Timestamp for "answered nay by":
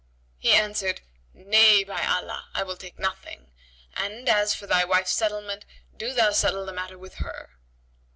0.53-2.03